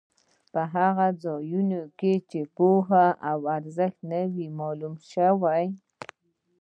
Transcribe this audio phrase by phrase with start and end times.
[0.51, 3.05] په هغو ځایونو کې چې پوهې
[3.55, 5.65] ارزښت نه وي معلوم شوی.